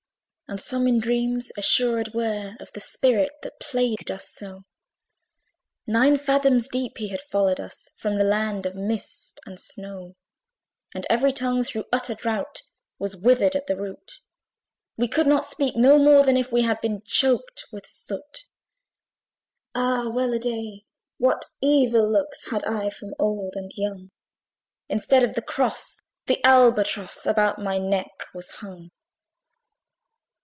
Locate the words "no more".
15.77-16.21